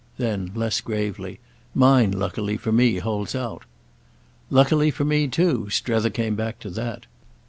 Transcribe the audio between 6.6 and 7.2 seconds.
to that.